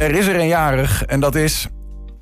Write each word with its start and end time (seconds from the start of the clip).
Er 0.00 0.14
is 0.14 0.26
er 0.26 0.40
een 0.40 0.46
jarig 0.46 1.04
en 1.04 1.20
dat 1.20 1.34
is 1.34 1.68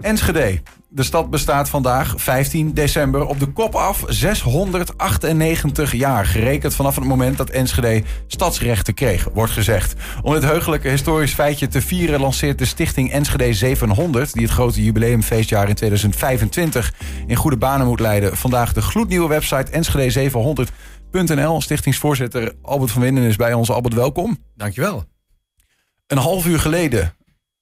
Enschede. 0.01 0.63
De 0.89 1.03
stad 1.03 1.31
bestaat 1.31 1.69
vandaag, 1.69 2.15
15 2.17 2.75
december, 2.75 3.27
op 3.27 3.41
de 3.41 3.47
kop 3.47 3.75
af 3.75 4.05
698 4.07 5.93
jaar. 5.93 6.27
Gerekend 6.27 6.75
vanaf 6.75 6.95
het 6.95 7.05
moment 7.05 7.37
dat 7.37 7.51
Enschede 7.51 8.03
stadsrechten 8.27 8.95
kreeg, 8.95 9.29
wordt 9.33 9.53
gezegd. 9.53 9.95
Om 10.23 10.33
dit 10.33 10.43
heugelijke 10.43 10.89
historisch 10.89 11.35
feitje 11.35 11.67
te 11.67 11.81
vieren... 11.81 12.21
lanceert 12.21 12.59
de 12.59 12.65
stichting 12.65 13.13
Enschede 13.13 13.53
700... 13.53 14.33
die 14.33 14.43
het 14.43 14.53
grote 14.53 14.85
jubileumfeestjaar 14.85 15.69
in 15.69 15.75
2025 15.75 16.95
in 17.27 17.37
goede 17.37 17.57
banen 17.57 17.87
moet 17.87 18.01
leiden... 18.01 18.37
vandaag 18.37 18.73
de 18.73 18.83
gloednieuwe 18.83 19.29
website 19.29 19.73
enschede700.nl. 19.73 21.61
Stichtingsvoorzitter 21.61 22.53
Albert 22.63 22.91
van 22.91 23.03
Winden 23.03 23.25
is 23.25 23.37
bij 23.37 23.53
ons. 23.53 23.71
Albert, 23.71 23.95
welkom. 23.95 24.39
Dankjewel. 24.57 25.05
Een 26.07 26.19
half 26.19 26.47
uur 26.47 26.59
geleden, 26.59 27.17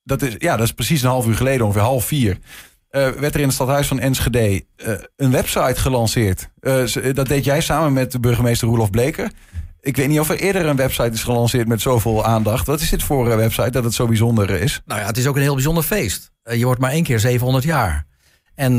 dat 0.07 0.23
is, 0.23 0.35
ja, 0.39 0.57
dat 0.57 0.67
is 0.67 0.73
precies 0.73 1.03
een 1.03 1.09
half 1.09 1.27
uur 1.27 1.35
geleden, 1.35 1.67
ongeveer 1.67 1.83
half 1.83 2.05
vier... 2.05 2.39
Uh, 2.91 3.09
werd 3.09 3.35
er 3.35 3.41
in 3.41 3.47
het 3.47 3.55
stadhuis 3.55 3.87
van 3.87 3.99
Enschede 3.99 4.65
uh, 4.77 4.95
een 5.17 5.31
website 5.31 5.81
gelanceerd. 5.81 6.49
Uh, 6.61 7.15
dat 7.15 7.29
deed 7.29 7.45
jij 7.45 7.61
samen 7.61 7.93
met 7.93 8.13
de 8.13 8.21
burgemeester 8.21 8.69
Roelof 8.69 8.91
Bleker. 8.91 9.31
Ik 9.81 9.97
weet 9.97 10.09
niet 10.09 10.21
of 10.21 10.31
er 10.31 10.39
eerder 10.39 10.67
een 10.67 10.77
website 10.77 11.11
is 11.11 11.23
gelanceerd 11.23 11.69
met 11.69 11.81
zoveel 11.81 12.25
aandacht. 12.25 12.67
Wat 12.67 12.81
is 12.81 12.91
dit 12.91 13.03
voor 13.03 13.31
een 13.31 13.37
website 13.37 13.71
dat 13.71 13.85
het 13.85 13.95
zo 13.95 14.07
bijzonder 14.07 14.51
is? 14.51 14.83
Nou 14.85 15.01
ja, 15.01 15.07
het 15.07 15.17
is 15.17 15.27
ook 15.27 15.37
een 15.37 15.43
heel 15.43 15.55
bijzonder 15.55 15.83
feest. 15.83 16.33
je 16.43 16.65
wordt 16.65 16.81
maar 16.81 16.91
één 16.91 17.03
keer 17.03 17.21
700 17.21 17.65
jaar. 17.65 18.07
En 18.55 18.79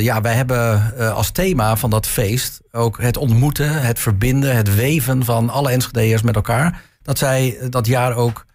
ja, 0.00 0.20
wij 0.20 0.34
hebben 0.34 0.92
als 1.14 1.30
thema 1.30 1.76
van 1.76 1.90
dat 1.90 2.06
feest 2.06 2.60
ook 2.70 3.00
het 3.00 3.16
ontmoeten, 3.16 3.82
het 3.82 3.98
verbinden, 3.98 4.56
het 4.56 4.74
weven 4.74 5.24
van 5.24 5.50
alle 5.50 5.70
Enschedeërs 5.70 6.22
met 6.22 6.34
elkaar. 6.34 6.82
Dat 7.02 7.18
zij 7.18 7.58
dat 7.70 7.86
jaar 7.86 8.16
ook 8.16 8.46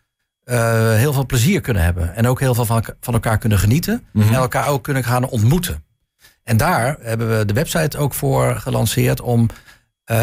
uh, 0.49 0.93
heel 0.93 1.13
veel 1.13 1.25
plezier 1.25 1.61
kunnen 1.61 1.83
hebben. 1.83 2.15
En 2.15 2.27
ook 2.27 2.39
heel 2.39 2.53
veel 2.53 2.65
van, 2.65 2.83
van 2.99 3.13
elkaar 3.13 3.37
kunnen 3.37 3.59
genieten. 3.59 4.03
Mm 4.11 4.21
-hmm. 4.21 4.31
En 4.31 4.37
elkaar 4.37 4.67
ook 4.67 4.83
kunnen 4.83 5.03
gaan 5.03 5.25
ontmoeten. 5.25 5.83
En 6.43 6.57
daar 6.57 6.97
hebben 7.01 7.37
we 7.37 7.45
de 7.45 7.53
website 7.53 7.97
ook 7.97 8.13
voor 8.13 8.55
gelanceerd 8.55 9.21
om 9.21 9.41
uh, 9.41 10.17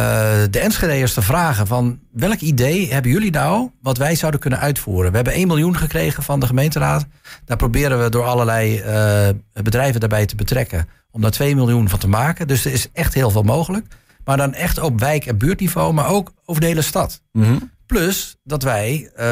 de 0.51 0.59
Enschede'ers 0.59 1.15
te 1.15 1.23
vragen 1.23 1.67
van 1.67 1.99
welk 2.13 2.41
idee 2.41 2.93
hebben 2.93 3.11
jullie 3.11 3.31
nou 3.31 3.71
wat 3.83 3.99
wij 3.99 4.15
zouden 4.15 4.41
kunnen 4.41 4.59
uitvoeren? 4.59 5.11
We 5.11 5.17
hebben 5.17 5.35
1 5.35 5.47
miljoen 5.47 5.77
gekregen 5.77 6.23
van 6.23 6.41
de 6.41 6.47
gemeenteraad. 6.47 7.07
Daar 7.45 7.57
proberen 7.57 8.03
we 8.03 8.11
door 8.11 8.25
allerlei 8.25 8.83
uh, 8.83 9.63
bedrijven 9.63 10.01
daarbij 10.01 10.27
te 10.27 10.37
betrekken 10.37 10.89
om 11.11 11.21
daar 11.21 11.31
2 11.31 11.55
miljoen 11.55 11.89
van 11.89 11.99
te 11.99 12.09
maken. 12.09 12.49
Dus 12.49 12.65
er 12.65 12.73
is 12.73 12.89
echt 12.93 13.15
heel 13.15 13.31
veel 13.31 13.43
mogelijk. 13.43 13.87
Maar 14.25 14.37
dan 14.37 14.55
echt 14.55 14.81
op 14.81 15.01
wijk- 15.01 15.27
en 15.27 15.39
buurtniveau, 15.39 15.93
maar 15.93 16.09
ook 16.09 16.33
over 16.45 16.61
de 16.61 16.67
hele 16.67 16.83
stad. 16.83 17.23
Mm 17.33 17.43
-hmm. 17.43 17.71
Plus 17.87 18.37
dat 18.45 18.63
wij 18.63 19.11
uh, 19.13 19.25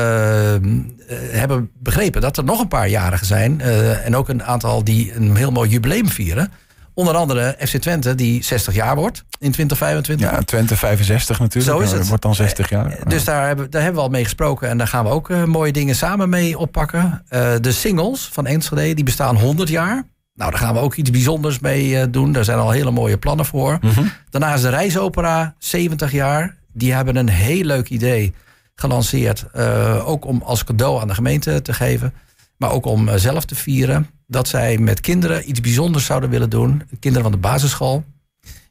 hebben 1.31 1.71
begrepen 1.79 2.21
dat 2.21 2.37
er 2.37 2.45
nog 2.45 2.61
een 2.61 2.69
paar 2.69 2.89
jarigen 2.89 3.27
zijn. 3.27 3.61
Uh, 3.61 4.07
en 4.07 4.17
ook 4.17 4.29
een 4.29 4.45
aantal 4.45 4.85
die 4.85 5.15
een 5.15 5.37
heel 5.37 5.51
mooi 5.51 5.71
jubileum 5.71 6.09
vieren. 6.09 6.53
Onder 6.95 7.15
andere 7.15 7.57
FC 7.59 7.77
Twente, 7.77 8.15
die 8.15 8.45
60 8.45 8.75
jaar 8.75 8.97
wordt 8.97 9.19
in 9.19 9.53
2025. 9.53 10.31
Ja, 10.31 10.43
Twente 10.43 10.77
65 10.77 11.39
natuurlijk. 11.39 11.77
Zo 11.77 11.83
is 11.83 11.93
het. 11.93 12.09
wordt 12.09 12.23
dan 12.23 12.35
60 12.35 12.69
jaar. 12.69 12.99
Dus 13.07 13.25
daar 13.25 13.47
hebben, 13.47 13.71
daar 13.71 13.83
hebben 13.83 14.01
we 14.01 14.07
al 14.07 14.13
mee 14.13 14.25
gesproken. 14.25 14.69
En 14.69 14.79
daar 14.79 14.89
gaan 14.89 15.05
we 15.05 15.11
ook 15.11 15.29
uh, 15.29 15.45
mooie 15.45 15.73
dingen 15.73 15.95
samen 15.95 16.29
mee 16.29 16.59
oppakken. 16.59 17.25
de 17.61 17.73
singles 17.73 18.29
van 18.33 18.47
Enschede, 18.47 18.95
die 18.95 19.05
bestaan 19.05 19.37
100 19.37 19.69
jaar. 19.69 20.07
Nou, 20.35 20.51
daar 20.51 20.61
gaan 20.61 20.75
we 20.75 20.81
ook 20.81 20.95
iets 20.95 21.11
bijzonders 21.11 21.59
mee 21.59 22.11
doen. 22.11 22.33
Daar 22.33 22.45
zijn 22.45 22.59
al 22.59 22.71
hele 22.71 22.91
mooie 22.91 23.19
plannen 23.19 23.47
voor. 23.47 23.79
Mm 23.81 23.91
-hmm. 23.91 24.11
Daarna 24.31 24.55
is 24.55 24.61
de 24.61 24.69
reisopera 24.69 25.55
70 25.59 26.13
jaar. 26.13 26.57
Die 26.75 26.93
hebben 26.93 27.17
een 27.17 27.29
heel 27.29 27.65
leuk 27.65 27.89
idee 27.89 28.33
gelanceerd. 28.75 29.45
Uh, 29.57 30.09
ook 30.09 30.25
om 30.25 30.43
als 30.43 30.65
cadeau 30.65 31.01
aan 31.01 31.09
de 31.09 31.15
gemeente 31.15 31.63
te 31.63 31.73
geven. 31.73 32.15
Maar 32.57 32.71
ook 32.71 32.85
om 32.85 33.09
uh, 33.09 33.15
zelf 33.15 33.45
te 33.45 33.55
vieren. 33.55 34.07
Dat 34.27 34.49
zij 34.49 34.79
met 34.79 35.01
kinderen 35.01 35.49
iets 35.49 35.61
bijzonders 35.61 36.05
zouden 36.05 36.31
willen 36.31 36.51
doen. 36.51 36.83
Kinderen 37.01 37.31
van 37.31 37.41
de 37.41 37.49
basisschool. 37.49 38.05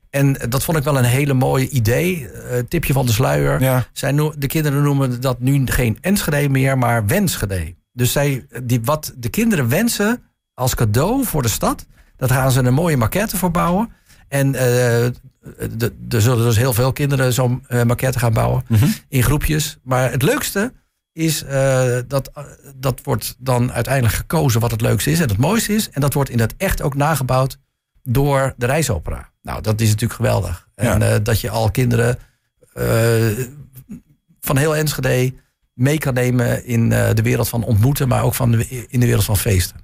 En 0.09 0.33
dat 0.49 0.63
vond 0.63 0.77
ik 0.77 0.83
wel 0.83 0.97
een 0.97 1.03
hele 1.03 1.33
mooie 1.33 1.69
idee. 1.69 2.21
Uh, 2.21 2.59
tipje 2.67 2.93
van 2.93 3.05
de 3.05 3.11
sluier. 3.11 3.61
Ja. 3.61 3.87
Zij 3.93 4.11
no 4.11 4.33
de 4.37 4.47
kinderen 4.47 4.83
noemen 4.83 5.21
dat 5.21 5.39
nu 5.39 5.65
geen 5.65 5.97
Enschede 6.01 6.49
meer, 6.49 6.77
maar 6.77 7.05
Wenschede. 7.05 7.75
Dus 7.91 8.11
zij, 8.11 8.45
die, 8.63 8.81
wat 8.83 9.13
de 9.17 9.29
kinderen 9.29 9.69
wensen 9.69 10.21
als 10.53 10.75
cadeau 10.75 11.25
voor 11.25 11.41
de 11.41 11.47
stad... 11.47 11.85
dat 12.17 12.31
gaan 12.31 12.51
ze 12.51 12.63
een 12.63 12.73
mooie 12.73 12.97
maquette 12.97 13.37
voor 13.37 13.51
bouwen. 13.51 13.89
En 14.33 14.53
uh, 14.53 15.05
er 16.09 16.21
zullen 16.21 16.45
dus 16.45 16.57
heel 16.57 16.73
veel 16.73 16.93
kinderen 16.93 17.33
zo'n 17.33 17.65
uh, 17.69 17.83
maquette 17.83 18.19
gaan 18.19 18.33
bouwen 18.33 18.63
mm 18.67 18.77
-hmm. 18.77 18.93
in 19.09 19.23
groepjes. 19.23 19.77
Maar 19.83 20.11
het 20.11 20.21
leukste 20.21 20.73
is 21.11 21.43
uh, 21.43 21.97
dat 22.07 22.31
dat 22.75 23.01
wordt 23.03 23.35
dan 23.39 23.71
uiteindelijk 23.71 24.15
gekozen 24.15 24.61
wat 24.61 24.71
het 24.71 24.81
leukste 24.81 25.11
is 25.11 25.19
en 25.19 25.29
het 25.29 25.37
mooiste 25.37 25.73
is. 25.73 25.89
En 25.89 26.01
dat 26.01 26.13
wordt 26.13 26.29
in 26.29 26.39
het 26.39 26.53
echt 26.57 26.81
ook 26.81 26.95
nagebouwd 26.95 27.57
door 28.03 28.53
de 28.57 28.65
reisopera. 28.65 29.29
Nou, 29.41 29.61
dat 29.61 29.81
is 29.81 29.87
natuurlijk 29.87 30.13
geweldig. 30.13 30.67
Ja. 30.75 30.93
En 30.93 31.01
uh, 31.01 31.15
dat 31.23 31.41
je 31.41 31.49
al 31.49 31.71
kinderen 31.71 32.17
van 34.41 34.57
heel 34.57 34.75
Enschede 34.75 35.33
mee 35.73 35.97
kan 35.97 36.13
nemen 36.13 36.65
in 36.65 36.89
de 36.89 37.21
wereld 37.23 37.49
van 37.49 37.63
ontmoeten, 37.63 38.07
maar 38.07 38.23
ook 38.23 38.33
van 38.33 38.51
de, 38.51 38.85
in 38.89 38.99
de 38.99 39.05
wereld 39.05 39.25
van 39.25 39.37
feesten 39.37 39.82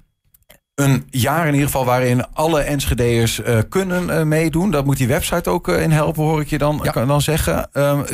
een 0.74 1.06
jaar 1.10 1.46
in 1.46 1.52
ieder 1.52 1.66
geval 1.66 1.84
waarin 1.84 2.26
alle 2.32 2.60
Enschede'ers 2.60 3.40
uh, 3.40 3.58
kunnen 3.68 4.08
uh, 4.08 4.22
meedoen. 4.22 4.70
Dat 4.70 4.84
moet 4.84 4.96
die 4.96 5.08
website 5.08 5.50
ook 5.50 5.68
uh, 5.68 5.82
in 5.82 5.90
helpen, 5.90 6.22
hoor 6.22 6.40
ik 6.40 6.48
je 6.48 6.58
dan, 6.58 6.80
ja. 6.82 7.04
dan 7.04 7.20
zeggen. 7.20 7.68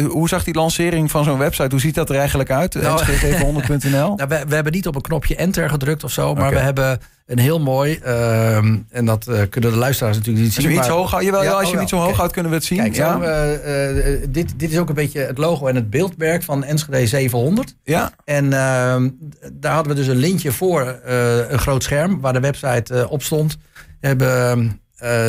hoe 0.09 0.28
zag 0.28 0.44
die 0.44 0.55
lancering 0.55 1.11
van 1.11 1.25
zo'n 1.25 1.39
website? 1.39 1.69
Hoe 1.71 1.81
ziet 1.81 1.95
dat 1.95 2.11
er 2.11 2.16
eigenlijk 2.16 2.50
uit? 2.50 2.75
Nou, 2.75 3.00
Enschede700.nl? 3.00 3.89
nou, 4.16 4.28
we, 4.28 4.45
we, 4.49 4.55
hebben 4.55 4.72
niet 4.72 4.87
op 4.87 4.95
een 4.95 5.03
knopje 5.03 5.37
enter 5.37 5.71
gedrukt 5.71 6.05
of 6.05 6.11
zo, 6.11 6.34
maar 6.34 6.47
okay. 6.47 6.59
we 6.59 6.65
hebben 6.65 7.00
een 7.26 7.38
heel 7.38 7.60
mooi, 7.60 8.00
uh, 8.04 8.56
en 8.56 9.04
dat 9.04 9.26
uh, 9.28 9.41
kunnen 9.50 9.70
de 9.70 9.76
luisteraars 9.76 10.16
natuurlijk 10.16 10.44
niet 10.44 10.54
zien. 10.54 10.64
Als 10.64 10.75
je 10.75 10.81
iets 10.81 10.88
hoog 10.88 11.10
houdt, 11.10 11.25
jawel, 11.25 11.42
ja, 11.42 11.50
als 11.50 11.70
je 11.70 11.76
oh, 11.76 11.82
iets 11.82 11.92
houdt, 11.92 12.32
kunnen 12.32 12.50
we 12.50 12.56
het 12.56 12.66
zien. 12.66 12.78
Kijk, 12.78 12.94
ja. 12.94 13.12
zo, 13.12 13.20
uh, 13.20 14.26
dit, 14.28 14.59
dit 14.59 14.72
is 14.72 14.78
ook 14.78 14.88
een 14.88 14.94
beetje 14.94 15.20
het 15.20 15.38
logo 15.38 15.66
en 15.66 15.75
het 15.75 15.91
beeldmerk 15.91 16.42
van 16.42 16.65
Enschede 16.65 17.06
700. 17.06 17.76
Ja. 17.84 18.10
En 18.25 18.44
ehm, 18.53 19.09
daar 19.53 19.72
hadden 19.75 19.92
we 19.92 19.98
dus 19.98 20.09
een 20.09 20.16
lintje 20.16 20.53
voor 20.53 20.98
een 21.48 21.59
groot 21.59 21.82
scherm 21.82 22.20
waar 22.20 22.32
de 22.32 22.41
website 22.41 23.09
op 23.09 23.22
stond. 23.22 23.56
Hebben 24.00 24.81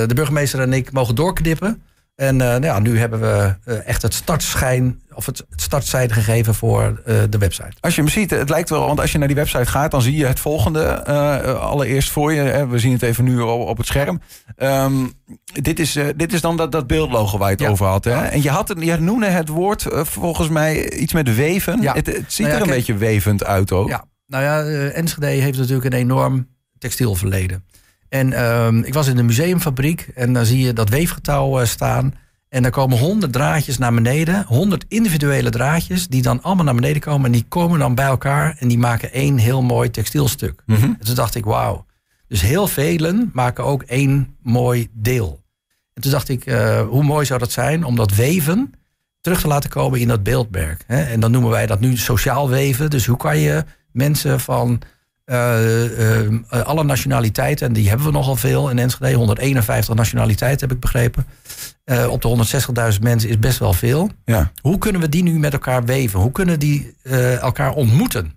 de 0.07 0.13
burgemeester 0.15 0.59
en 0.59 0.73
ik 0.73 0.91
mogen 0.91 1.15
doorknippen. 1.15 1.81
En 2.17 2.35
uh, 2.35 2.47
nou 2.47 2.63
ja, 2.63 2.79
nu 2.79 2.99
hebben 2.99 3.19
we 3.19 3.55
uh, 3.65 3.87
echt 3.87 4.01
het 4.01 4.13
startschijn 4.13 5.01
of 5.13 5.25
het, 5.25 5.45
het 5.49 5.61
startzijde 5.61 6.13
gegeven 6.13 6.55
voor 6.55 7.01
uh, 7.07 7.21
de 7.29 7.37
website. 7.37 7.71
Als 7.79 7.95
je 7.95 8.01
hem 8.01 8.09
ziet, 8.09 8.29
het 8.29 8.49
lijkt 8.49 8.69
wel, 8.69 8.85
want 8.85 8.99
als 8.99 9.11
je 9.11 9.17
naar 9.17 9.27
die 9.27 9.37
website 9.37 9.65
gaat, 9.65 9.91
dan 9.91 10.01
zie 10.01 10.15
je 10.15 10.25
het 10.25 10.39
volgende 10.39 11.05
allereerst 11.53 12.09
voor 12.09 12.33
je. 12.33 12.41
Hè, 12.41 12.67
we 12.67 12.79
zien 12.79 12.91
het 12.91 13.01
even 13.01 13.23
nu 13.23 13.39
op, 13.39 13.67
op 13.67 13.77
het 13.77 13.85
scherm. 13.85 14.21
Um, 14.57 15.13
dit, 15.61 15.79
is, 15.79 15.99
dit 16.15 16.33
is 16.33 16.41
dan 16.41 16.57
dat, 16.57 16.71
dat 16.71 16.87
beeldlogo 16.87 17.37
waar 17.37 17.49
je 17.49 17.55
het 17.55 17.63
ja. 17.63 17.69
over 17.69 17.85
had. 17.85 18.03
Hè? 18.03 18.25
En 18.25 18.41
je, 18.41 18.49
had 18.49 18.67
het, 18.67 18.83
je 18.83 18.97
noemde 18.97 19.25
het 19.25 19.47
woord 19.47 19.85
volgens 19.89 20.49
mij 20.49 20.91
iets 20.91 21.13
met 21.13 21.35
weven. 21.35 21.81
Ja. 21.81 21.93
Het, 21.93 22.05
het, 22.05 22.33
ziet 22.33 22.45
nou 22.45 22.49
er 22.49 22.61
een 22.61 22.67
kijk, 22.67 22.77
beetje 22.77 22.97
wevend 22.97 23.43
uit 23.43 23.71
ook. 23.71 23.89
Ja, 23.89 24.05
nou 24.27 24.43
ja, 24.43 24.63
Enschede 24.89 25.27
heeft 25.27 25.57
natuurlijk 25.57 25.93
een 25.93 25.99
enorm 25.99 26.47
textielverleden. 26.77 27.63
En 28.09 28.43
um, 28.45 28.83
ik 28.83 28.93
was 28.93 29.07
in 29.07 29.15
de 29.15 29.23
museumfabriek 29.23 30.09
en 30.15 30.33
dan 30.33 30.45
zie 30.45 30.65
je 30.65 30.73
dat 30.73 30.89
weefgetouw 30.89 31.59
uh, 31.59 31.65
staan. 31.65 32.13
En 32.49 32.61
daar 32.61 32.71
komen 32.71 32.97
honderd 32.97 33.33
draadjes 33.33 33.77
naar 33.77 33.93
beneden. 33.93 34.45
Honderd 34.47 34.85
individuele 34.87 35.49
draadjes 35.49 36.07
die 36.07 36.21
dan 36.21 36.41
allemaal 36.41 36.65
naar 36.65 36.75
beneden 36.75 37.01
komen. 37.01 37.25
En 37.25 37.31
die 37.31 37.45
komen 37.47 37.79
dan 37.79 37.95
bij 37.95 38.05
elkaar 38.05 38.55
en 38.59 38.67
die 38.67 38.77
maken 38.77 39.11
één 39.11 39.37
heel 39.37 39.61
mooi 39.61 39.91
textielstuk. 39.91 40.61
Mm 40.65 40.75
-hmm. 40.75 40.95
En 40.99 41.05
toen 41.05 41.15
dacht 41.15 41.35
ik, 41.35 41.45
wauw. 41.45 41.85
Dus 42.27 42.41
heel 42.41 42.67
velen 42.67 43.29
maken 43.33 43.63
ook 43.63 43.83
één 43.83 44.37
mooi 44.41 44.87
deel. 44.93 45.43
En 45.93 46.01
toen 46.01 46.11
dacht 46.11 46.29
ik, 46.29 46.45
uh, 46.45 46.81
hoe 46.81 47.03
mooi 47.03 47.25
zou 47.25 47.39
dat 47.39 47.51
zijn 47.51 47.83
om 47.83 47.95
dat 47.95 48.15
weven 48.15 48.73
terug 49.21 49.41
te 49.41 49.47
laten 49.47 49.69
komen 49.69 49.99
in 49.99 50.07
dat 50.07 50.23
beeldmerk. 50.23 50.83
Hè? 50.87 51.01
En 51.03 51.19
dan 51.19 51.31
noemen 51.31 51.51
wij 51.51 51.65
dat 51.65 51.79
nu 51.79 51.97
sociaal 51.97 52.49
weven. 52.49 52.89
Dus 52.89 53.05
hoe 53.05 53.17
kan 53.17 53.39
je 53.39 53.63
mensen 53.91 54.39
van 54.39 54.81
alle 56.63 56.83
nationaliteiten, 56.83 57.67
en 57.67 57.73
die 57.73 57.89
hebben 57.89 58.05
we 58.05 58.11
nogal 58.11 58.35
veel 58.35 58.69
in 58.69 58.79
Enschede, 58.79 59.13
151 59.13 59.95
nationaliteiten 59.95 60.67
heb 60.67 60.75
ik 60.75 60.81
begrepen. 60.81 61.25
Uh, 61.85 62.07
op 62.09 62.21
de 62.21 62.93
160.000 62.93 62.99
mensen 63.01 63.29
is 63.29 63.39
best 63.39 63.59
wel 63.59 63.73
veel. 63.73 64.09
Ja. 64.25 64.51
Hoe 64.61 64.77
kunnen 64.77 65.01
we 65.01 65.09
die 65.09 65.23
nu 65.23 65.39
met 65.39 65.53
elkaar 65.53 65.85
weven? 65.85 66.19
Hoe 66.19 66.31
kunnen 66.31 66.59
die 66.59 66.95
elkaar 67.39 67.73
ontmoeten? 67.73 68.35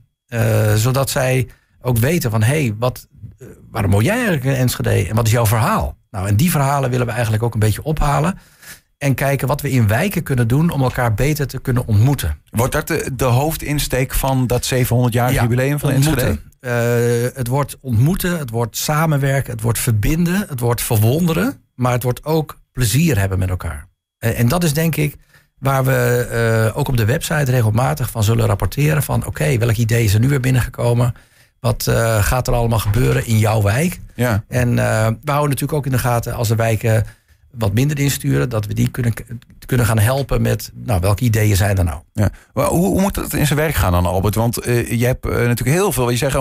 zodat 0.74 1.10
zij 1.10 1.48
ook 1.82 1.98
weten 1.98 2.30
van, 2.30 2.42
hé, 2.42 2.62
hey, 2.62 2.74
wat, 2.78 3.08
waarom 3.70 3.90
woon 3.90 4.04
jij 4.04 4.14
eigenlijk 4.14 4.44
in 4.44 4.54
Enschede 4.54 5.08
en 5.08 5.14
wat 5.14 5.26
is 5.26 5.32
jouw 5.32 5.46
verhaal? 5.46 5.96
Nou, 6.10 6.28
en 6.28 6.36
die 6.36 6.50
verhalen 6.50 6.90
willen 6.90 7.06
we 7.06 7.12
eigenlijk 7.12 7.42
ook 7.42 7.54
een 7.54 7.60
beetje 7.60 7.82
ophalen. 7.82 8.38
En 9.00 9.14
kijken 9.14 9.48
wat 9.48 9.60
we 9.60 9.70
in 9.70 9.86
wijken 9.86 10.22
kunnen 10.22 10.48
doen 10.48 10.70
om 10.70 10.82
elkaar 10.82 11.14
beter 11.14 11.46
te 11.46 11.60
kunnen 11.60 11.86
ontmoeten. 11.86 12.36
Wordt 12.50 12.72
dat 12.72 12.88
de, 12.88 13.10
de 13.16 13.24
hoofdinsteek 13.24 14.14
van 14.14 14.46
dat 14.46 14.64
700 14.64 15.14
jaar 15.14 15.32
ja, 15.32 15.42
jubileum 15.42 15.78
van. 15.78 15.90
Enschede? 15.90 16.38
Uh, 16.60 16.72
het 17.34 17.46
wordt 17.46 17.76
ontmoeten, 17.80 18.38
het 18.38 18.50
wordt 18.50 18.76
samenwerken, 18.76 19.52
het 19.52 19.62
wordt 19.62 19.78
verbinden, 19.78 20.46
het 20.48 20.60
wordt 20.60 20.82
verwonderen, 20.82 21.62
maar 21.74 21.92
het 21.92 22.02
wordt 22.02 22.24
ook 22.24 22.58
plezier 22.72 23.18
hebben 23.18 23.38
met 23.38 23.48
elkaar. 23.48 23.86
Uh, 24.18 24.38
en 24.38 24.48
dat 24.48 24.64
is 24.64 24.72
denk 24.72 24.96
ik 24.96 25.16
waar 25.58 25.84
we 25.84 26.28
uh, 26.70 26.78
ook 26.78 26.88
op 26.88 26.96
de 26.96 27.04
website 27.04 27.50
regelmatig 27.50 28.10
van 28.10 28.24
zullen 28.24 28.46
rapporteren 28.46 29.02
van 29.02 29.18
oké, 29.18 29.28
okay, 29.28 29.58
welk 29.58 29.76
idee 29.76 30.04
is 30.04 30.14
er 30.14 30.20
nu 30.20 30.28
weer 30.28 30.40
binnengekomen? 30.40 31.14
Wat 31.60 31.90
gaat 32.20 32.48
er 32.48 32.54
allemaal 32.54 32.78
gebeuren 32.78 33.26
in 33.26 33.38
jouw 33.38 33.62
wijk? 33.62 34.00
Ja. 34.14 34.44
En 34.48 34.74
we 34.74 35.30
houden 35.30 35.48
natuurlijk 35.48 35.72
ook 35.72 35.86
in 35.86 35.92
de 35.92 35.98
gaten 35.98 36.34
als 36.34 36.48
de 36.48 36.54
wijken 36.54 37.06
wat 37.50 37.72
minder 37.72 37.98
insturen, 37.98 38.48
dat 38.48 38.66
we 38.66 38.74
die 38.74 38.90
kunnen, 38.90 39.12
kunnen 39.66 39.86
gaan 39.86 39.98
helpen 39.98 40.42
met 40.42 40.70
nou, 40.74 41.00
welke 41.00 41.24
ideeën 41.24 41.56
zijn 41.56 41.78
er 41.78 41.84
nou. 41.84 42.00
Ja. 42.12 42.30
Hoe, 42.52 42.68
hoe 42.68 43.00
moet 43.00 43.14
dat 43.14 43.34
in 43.34 43.46
zijn 43.46 43.58
werk 43.58 43.74
gaan 43.74 43.92
dan, 43.92 44.06
Albert? 44.06 44.34
Want 44.34 44.66
uh, 44.66 44.90
je 44.90 45.06
hebt 45.06 45.26
uh, 45.26 45.32
natuurlijk 45.32 45.76
heel 45.76 45.92
veel, 45.92 46.10
je 46.10 46.16
zegt 46.16 46.36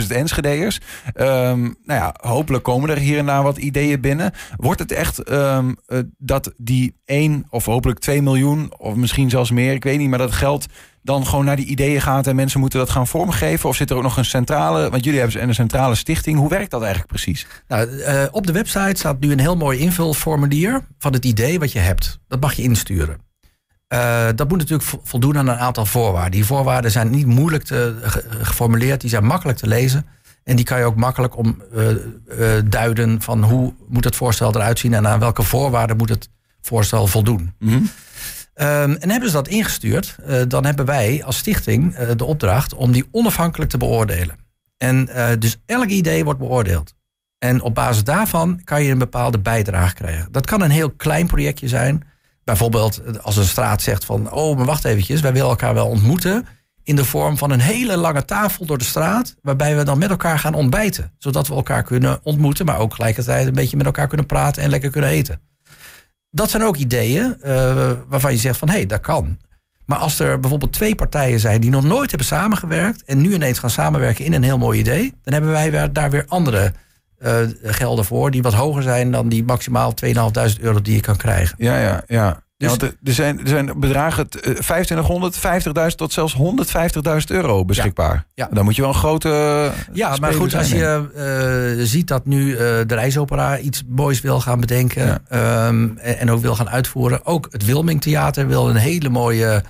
160.000 0.00 0.06
Enschede'ers. 0.08 0.80
Um, 1.14 1.76
nou 1.84 2.00
ja, 2.00 2.14
hopelijk 2.20 2.64
komen 2.64 2.90
er 2.90 2.98
hier 2.98 3.18
en 3.18 3.26
daar 3.26 3.42
wat 3.42 3.56
ideeën 3.56 4.00
binnen. 4.00 4.32
Wordt 4.56 4.80
het 4.80 4.92
echt 4.92 5.30
um, 5.30 5.76
uh, 5.86 5.98
dat 6.18 6.52
die 6.56 6.96
1 7.04 7.46
of 7.50 7.64
hopelijk 7.64 7.98
2 7.98 8.22
miljoen, 8.22 8.72
of 8.78 8.94
misschien 8.94 9.30
zelfs 9.30 9.50
meer, 9.50 9.72
ik 9.72 9.84
weet 9.84 9.98
niet, 9.98 10.08
maar 10.08 10.18
dat 10.18 10.32
geld 10.32 10.66
dan 11.04 11.26
gewoon 11.26 11.44
naar 11.44 11.56
die 11.56 11.66
ideeën 11.66 12.00
gaat 12.00 12.26
en 12.26 12.36
mensen 12.36 12.60
moeten 12.60 12.78
dat 12.78 12.90
gaan 12.90 13.06
vormgeven? 13.06 13.68
Of 13.68 13.76
zit 13.76 13.90
er 13.90 13.96
ook 13.96 14.02
nog 14.02 14.16
een 14.16 14.24
centrale, 14.24 14.90
want 14.90 15.04
jullie 15.04 15.20
hebben 15.20 15.42
een 15.42 15.54
centrale 15.54 15.94
stichting. 15.94 16.38
Hoe 16.38 16.48
werkt 16.48 16.70
dat 16.70 16.80
eigenlijk 16.80 17.10
precies? 17.10 17.46
Nou, 17.68 17.88
uh, 17.88 18.22
op 18.30 18.46
de 18.46 18.52
website 18.52 18.98
staat 18.98 19.20
nu 19.20 19.32
een 19.32 19.40
heel 19.40 19.56
mooi 19.56 19.78
invulformulier 19.78 20.84
van 20.98 21.12
het 21.12 21.24
idee 21.24 21.58
wat 21.58 21.72
je 21.72 21.78
hebt. 21.78 22.18
Dat 22.28 22.40
mag 22.44 22.52
je 22.52 22.62
insturen. 22.62 23.16
Uh, 23.88 24.26
dat 24.34 24.48
moet 24.48 24.58
natuurlijk 24.58 24.90
voldoen 25.02 25.38
aan 25.38 25.48
een 25.48 25.58
aantal 25.58 25.86
voorwaarden. 25.86 26.30
Die 26.30 26.44
voorwaarden 26.44 26.90
zijn 26.90 27.10
niet 27.10 27.26
moeilijk 27.26 27.64
te, 27.64 27.96
geformuleerd, 28.40 29.00
die 29.00 29.10
zijn 29.10 29.24
makkelijk 29.24 29.58
te 29.58 29.66
lezen. 29.66 30.06
En 30.42 30.56
die 30.56 30.64
kan 30.64 30.78
je 30.78 30.84
ook 30.84 30.96
makkelijk 30.96 31.36
om 31.36 31.62
uh, 31.72 32.58
duiden 32.64 33.22
van 33.22 33.44
hoe 33.44 33.74
moet 33.88 34.04
het 34.04 34.16
voorstel 34.16 34.54
eruit 34.54 34.78
zien 34.78 34.94
en 34.94 35.06
aan 35.06 35.18
welke 35.18 35.42
voorwaarden 35.42 35.96
moet 35.96 36.08
het 36.08 36.28
voorstel 36.60 37.06
voldoen. 37.06 37.52
Mm 37.58 37.68
-hmm. 37.68 37.90
Um, 38.54 38.96
en 38.96 39.10
hebben 39.10 39.28
ze 39.28 39.34
dat 39.34 39.48
ingestuurd, 39.48 40.16
dan 40.48 40.64
hebben 40.64 40.84
wij 40.84 41.22
als 41.24 41.36
stichting 41.36 41.96
de 41.96 42.24
opdracht 42.24 42.74
om 42.74 42.92
die 42.92 43.08
onafhankelijk 43.10 43.70
te 43.70 43.78
beoordelen. 43.78 44.36
En 44.76 45.08
dus 45.38 45.56
elk 45.66 45.88
idee 45.88 46.24
wordt 46.24 46.38
beoordeeld. 46.38 46.94
En 47.38 47.60
op 47.60 47.74
basis 47.74 48.04
daarvan 48.04 48.60
kan 48.64 48.82
je 48.82 48.90
een 48.90 48.98
bepaalde 48.98 49.38
bijdrage 49.38 49.94
krijgen. 49.94 50.28
Dat 50.30 50.46
kan 50.46 50.62
een 50.62 50.70
heel 50.70 50.90
klein 50.90 51.26
projectje 51.26 51.68
zijn. 51.68 52.02
Bijvoorbeeld 52.44 53.22
als 53.22 53.36
een 53.36 53.44
straat 53.44 53.82
zegt 53.82 54.04
van, 54.04 54.32
oh, 54.32 54.56
maar 54.56 54.66
wacht 54.66 54.84
eventjes, 54.84 55.20
wij 55.20 55.32
willen 55.32 55.48
elkaar 55.48 55.74
wel 55.74 55.88
ontmoeten. 55.88 56.46
In 56.82 56.96
de 56.96 57.04
vorm 57.04 57.38
van 57.38 57.50
een 57.50 57.60
hele 57.60 57.96
lange 57.96 58.24
tafel 58.24 58.66
door 58.66 58.78
de 58.78 58.84
straat, 58.84 59.34
waarbij 59.42 59.76
we 59.76 59.84
dan 59.84 59.98
met 59.98 60.10
elkaar 60.10 60.38
gaan 60.38 60.54
ontbijten. 60.54 61.12
Zodat 61.18 61.48
we 61.48 61.54
elkaar 61.54 61.82
kunnen 61.82 62.20
ontmoeten, 62.22 62.66
maar 62.66 62.78
ook 62.78 62.94
gelijkertijd 62.94 63.46
een 63.46 63.52
beetje 63.52 63.76
met 63.76 63.86
elkaar 63.86 64.08
kunnen 64.08 64.26
praten 64.26 64.62
en 64.62 64.70
lekker 64.70 64.90
kunnen 64.90 65.10
eten 65.10 65.40
dat 66.34 66.50
zijn 66.50 66.62
ook 66.62 66.76
ideeën 66.76 67.36
uh, 67.44 67.90
waarvan 68.08 68.32
je 68.32 68.38
zegt 68.38 68.58
van 68.58 68.68
hé, 68.68 68.74
hey, 68.74 68.86
dat 68.86 69.00
kan. 69.00 69.38
Maar 69.86 69.98
als 69.98 70.18
er 70.18 70.40
bijvoorbeeld 70.40 70.72
twee 70.72 70.94
partijen 70.94 71.40
zijn 71.40 71.60
die 71.60 71.70
nog 71.70 71.84
nooit 71.84 72.08
hebben 72.08 72.26
samengewerkt 72.26 73.04
en 73.04 73.20
nu 73.20 73.34
ineens 73.34 73.58
gaan 73.58 73.70
samenwerken 73.70 74.24
in 74.24 74.32
een 74.32 74.42
heel 74.42 74.58
mooi 74.58 74.78
idee, 74.78 75.14
dan 75.22 75.32
hebben 75.32 75.50
wij 75.50 75.92
daar 75.92 76.10
weer 76.10 76.24
andere 76.28 76.72
gelden 77.62 78.04
voor 78.04 78.30
die 78.30 78.42
wat 78.42 78.54
hoger 78.54 78.82
zijn 78.82 79.10
dan 79.10 79.28
die 79.28 79.44
maximaal 79.44 79.94
2.500 80.06 80.12
euro 80.60 80.80
die 80.82 80.94
je 80.94 81.00
kan 81.00 81.16
krijgen. 81.16 81.54
Ja, 81.58 81.78
ja, 81.78 82.02
ja. 82.06 82.42
Dus, 82.56 82.72
ja, 82.72 82.78
want 82.78 82.94
er 83.02 83.12
zijn, 83.12 83.40
er 83.40 83.48
zijn 83.48 83.80
bedragen 83.80 84.28
2500, 84.28 85.36
50.000 85.36 85.96
tot 85.96 86.12
zelfs 86.12 86.36
150.000 86.36 86.42
euro 87.26 87.64
beschikbaar. 87.64 88.14
Ja, 88.34 88.46
ja. 88.48 88.54
Dan 88.54 88.64
moet 88.64 88.76
je 88.76 88.82
wel 88.82 88.90
een 88.90 88.96
grote. 88.96 89.70
Ja, 89.92 90.16
maar 90.20 90.32
goed, 90.32 90.54
als 90.54 90.70
je 90.70 91.76
uh, 91.78 91.84
ziet 91.86 92.08
dat 92.08 92.26
nu 92.26 92.50
uh, 92.50 92.58
de 92.58 92.84
reisopera 92.88 93.58
iets 93.58 93.82
moois 93.88 94.20
wil 94.20 94.40
gaan 94.40 94.60
bedenken. 94.60 95.20
Ja. 95.30 95.66
Um, 95.66 95.98
en, 95.98 96.18
en, 96.18 96.30
ook 96.30 96.40
wil 96.40 96.54
gaan 96.54 96.70
uitvoeren. 96.70 97.26
Ook 97.26 97.48
het 97.50 97.64
Wilming 97.64 98.00
Theater 98.00 98.46
wil 98.46 98.68
een 98.68 98.76
hele 98.76 99.08
mooie. 99.08 99.62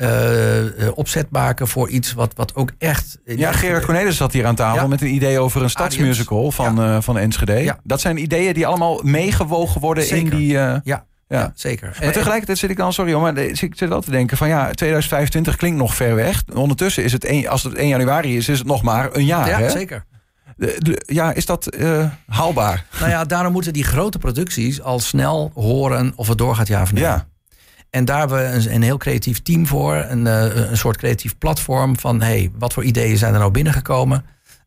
Uh, 0.00 0.88
opzet 0.94 1.26
maken 1.30 1.68
voor 1.68 1.88
iets 1.88 2.12
wat, 2.12 2.32
wat 2.34 2.54
ook 2.54 2.70
echt. 2.78 3.18
Ja, 3.24 3.52
Gerard 3.52 3.84
Cornelis 3.84 4.16
zat 4.16 4.32
hier 4.32 4.46
aan 4.46 4.54
tafel 4.54 4.82
ja. 4.82 4.88
met 4.88 5.00
een 5.00 5.14
idee 5.14 5.38
over 5.38 5.62
een 5.62 5.70
stadsmusical 5.70 6.50
van, 6.50 6.76
ja. 6.76 7.00
van 7.00 7.18
Enschede. 7.18 7.52
Ja. 7.52 7.78
Dat 7.82 8.00
zijn 8.00 8.22
ideeën 8.22 8.54
die 8.54 8.66
allemaal 8.66 9.00
meegewogen 9.02 9.80
worden 9.80 10.04
Zeker. 10.04 10.32
in 10.32 10.38
die. 10.38 10.52
ja. 10.52 10.80
Ja, 10.84 11.38
ja, 11.38 11.52
zeker. 11.54 11.96
Maar 12.00 12.12
tegelijkertijd 12.12 12.58
zit 12.58 12.70
ik 12.70 12.76
dan, 12.76 12.92
sorry 12.92 13.12
hoor, 13.12 13.22
maar 13.22 13.36
ik 13.36 13.56
zit 13.56 13.88
wel 13.88 14.00
te 14.00 14.10
denken 14.10 14.36
van 14.36 14.48
ja, 14.48 14.70
2025 14.70 15.56
klinkt 15.56 15.78
nog 15.78 15.94
ver 15.94 16.14
weg. 16.14 16.42
Ondertussen 16.54 17.04
is 17.04 17.12
het, 17.12 17.28
een, 17.28 17.48
als 17.48 17.62
het 17.62 17.74
1 17.74 17.88
januari 17.88 18.36
is, 18.36 18.48
is 18.48 18.58
het 18.58 18.66
nog 18.66 18.82
maar 18.82 19.08
een 19.12 19.24
jaar. 19.24 19.48
Ja, 19.48 19.58
hè? 19.58 19.70
zeker. 19.70 20.04
De, 20.56 20.76
de, 20.78 21.02
ja, 21.06 21.32
is 21.32 21.46
dat 21.46 21.76
uh, 21.78 22.04
haalbaar? 22.26 22.84
Nou 22.98 23.10
ja, 23.10 23.24
daarom 23.24 23.52
moeten 23.52 23.72
die 23.72 23.84
grote 23.84 24.18
producties 24.18 24.82
al 24.82 25.00
snel 25.00 25.50
horen 25.54 26.12
of 26.16 26.28
het 26.28 26.38
doorgaat 26.38 26.68
ja 26.68 26.82
of 26.82 26.92
nee. 26.92 27.02
Ja. 27.02 27.26
En 27.90 28.04
daar 28.04 28.18
hebben 28.18 28.38
we 28.38 28.44
een, 28.44 28.74
een 28.74 28.82
heel 28.82 28.96
creatief 28.96 29.42
team 29.42 29.66
voor. 29.66 29.94
Een, 29.94 30.26
uh, 30.26 30.70
een 30.70 30.76
soort 30.76 30.96
creatief 30.96 31.38
platform 31.38 31.98
van 31.98 32.20
hey, 32.20 32.50
wat 32.58 32.72
voor 32.72 32.84
ideeën 32.84 33.18
zijn 33.18 33.32
er 33.32 33.38
nou 33.38 33.50
binnengekomen? 33.50 34.24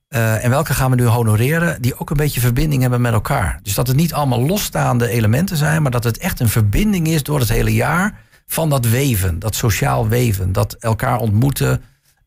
Uh, 0.09 0.43
en 0.43 0.49
welke 0.49 0.73
gaan 0.73 0.89
we 0.89 0.95
nu 0.95 1.05
honoreren 1.05 1.81
die 1.81 1.99
ook 1.99 2.09
een 2.09 2.17
beetje 2.17 2.39
verbinding 2.39 2.81
hebben 2.81 3.01
met 3.01 3.13
elkaar. 3.13 3.59
Dus 3.63 3.73
dat 3.73 3.87
het 3.87 3.95
niet 3.95 4.13
allemaal 4.13 4.45
losstaande 4.45 5.07
elementen 5.07 5.57
zijn, 5.57 5.81
maar 5.81 5.91
dat 5.91 6.03
het 6.03 6.17
echt 6.17 6.39
een 6.39 6.49
verbinding 6.49 7.07
is 7.07 7.23
door 7.23 7.39
het 7.39 7.49
hele 7.49 7.73
jaar 7.73 8.19
van 8.45 8.69
dat 8.69 8.85
weven, 8.85 9.39
dat 9.39 9.55
sociaal 9.55 10.07
weven, 10.07 10.51
dat 10.51 10.73
elkaar 10.73 11.17
ontmoeten. 11.17 11.81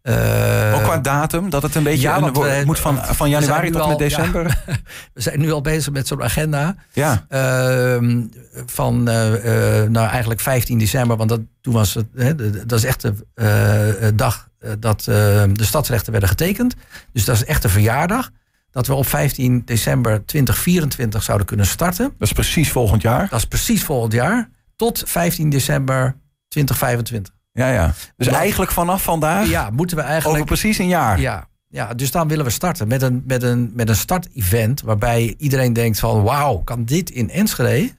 Uh, 0.08 0.72
ook 0.74 0.82
qua 0.82 0.98
datum, 0.98 1.50
dat 1.50 1.62
het 1.62 1.74
een 1.74 1.82
beetje 1.82 2.00
ja, 2.02 2.16
een, 2.16 2.32
we, 2.32 2.62
moet 2.66 2.78
van, 2.78 2.98
van 3.04 3.30
januari 3.30 3.70
tot 3.70 3.88
met 3.88 3.98
december. 3.98 4.62
Ja, 4.66 4.74
we 5.14 5.20
zijn 5.20 5.40
nu 5.40 5.52
al 5.52 5.60
bezig 5.60 5.92
met 5.92 6.06
zo'n 6.06 6.22
agenda. 6.22 6.76
Ja. 6.92 7.26
Uh, 7.30 8.22
van 8.66 9.02
nou 9.02 10.08
eigenlijk 10.08 10.40
15 10.40 10.78
december, 10.78 11.16
want 11.16 11.28
dat, 11.28 11.40
toen 11.60 11.72
was 11.72 11.94
het, 11.94 12.06
hè, 12.14 12.34
dat 12.66 12.78
is 12.78 12.84
echt 12.84 13.02
de 13.02 14.12
dag 14.14 14.48
dat 14.78 15.02
de 15.04 15.54
stadsrechten 15.64 16.10
werden 16.12 16.28
getekend. 16.28 16.74
Dus 17.12 17.24
dat 17.24 17.36
is 17.36 17.44
echt 17.44 17.64
een 17.64 17.70
verjaardag. 17.70 18.30
Dat 18.70 18.86
we 18.86 18.94
op 18.94 19.06
15 19.06 19.62
december 19.64 20.24
2024 20.24 21.22
zouden 21.22 21.46
kunnen 21.46 21.66
starten. 21.66 22.04
Dat 22.18 22.28
is 22.28 22.32
precies 22.32 22.72
volgend 22.72 23.02
jaar. 23.02 23.28
Dat 23.28 23.38
is 23.38 23.46
precies 23.46 23.84
volgend 23.84 24.12
jaar. 24.12 24.48
Tot 24.76 25.02
15 25.06 25.50
december 25.50 26.16
2025. 26.48 27.35
Ja, 27.56 27.72
ja. 27.72 27.94
Dus 28.16 28.26
eigenlijk 28.26 28.70
vanaf 28.70 29.02
vandaag. 29.02 29.48
Ja, 29.48 29.70
moeten 29.70 29.96
we 29.96 30.02
eigenlijk. 30.02 30.42
Over 30.42 30.46
precies 30.46 30.78
een 30.78 30.88
jaar. 30.88 31.20
Ja, 31.20 31.48
ja, 31.68 31.94
dus 31.94 32.10
dan 32.10 32.28
willen 32.28 32.44
we 32.44 32.50
starten 32.50 32.88
met 32.88 33.02
een, 33.02 33.22
met 33.26 33.42
een, 33.42 33.70
met 33.74 33.88
een 33.88 33.96
start-event. 33.96 34.80
Waarbij 34.80 35.34
iedereen 35.38 35.72
denkt: 35.72 35.98
van 35.98 36.22
wauw, 36.22 36.56
kan 36.56 36.84
dit 36.84 37.10
in 37.10 37.30
Enschede? 37.30 37.90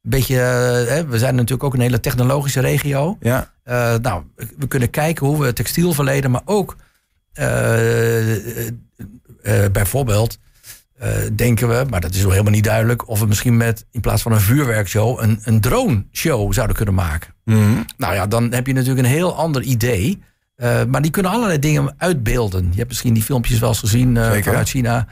Beetje, 0.00 0.34
uh, 0.36 1.10
we 1.10 1.18
zijn 1.18 1.34
natuurlijk 1.34 1.62
ook 1.64 1.74
een 1.74 1.80
hele 1.80 2.00
technologische 2.00 2.60
regio. 2.60 3.16
Ja. 3.20 3.50
Uh, 3.64 3.94
nou, 3.94 4.22
we 4.58 4.66
kunnen 4.68 4.90
kijken 4.90 5.26
hoe 5.26 5.40
we 5.40 5.52
textiel 5.52 5.92
verleden, 5.92 6.30
maar 6.30 6.42
ook 6.44 6.76
uh, 7.34 7.44
bijvoorbeeld 9.72 10.38
denken 11.34 11.68
we, 11.68 11.84
maar 11.90 12.00
dat 12.00 12.14
is 12.14 12.22
nog 12.22 12.30
helemaal 12.30 12.52
niet 12.52 12.64
duidelijk, 12.64 13.08
of 13.08 13.20
we 13.20 13.26
misschien 13.26 13.56
met 13.56 13.86
in 13.90 14.00
plaats 14.00 14.22
van 14.22 14.32
een 14.32 14.40
vuurwerkshow 14.40 15.20
een, 15.20 15.40
een 15.44 15.60
drone 15.60 16.04
show 16.12 16.52
zouden 16.52 16.76
kunnen 16.76 16.94
maken. 16.94 17.34
Mm 17.44 17.54
-hmm. 17.54 17.84
Nou 17.96 18.14
ja, 18.14 18.26
dan 18.26 18.52
heb 18.52 18.66
je 18.66 18.72
natuurlijk 18.72 19.06
een 19.06 19.12
heel 19.12 19.36
ander 19.36 19.62
idee. 19.62 20.22
maar 20.88 21.02
die 21.02 21.10
kunnen 21.10 21.32
allerlei 21.32 21.58
dingen 21.58 21.94
uitbeelden. 21.96 22.68
Je 22.70 22.76
hebt 22.76 22.88
misschien 22.88 23.14
die 23.14 23.22
filmpjes 23.22 23.58
wel 23.58 23.68
eens 23.68 23.78
gezien 23.78 24.16
vanuit 24.42 24.68
China. 24.68 25.06